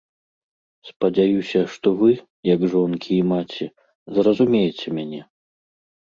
Спадзяюся, 0.91 1.59
што 1.73 1.91
вы, 1.99 2.09
як 2.53 2.61
жонкі 2.73 3.11
і 3.17 3.25
маці, 3.33 3.67
зразумееце 4.17 4.87
мяне. 4.97 5.21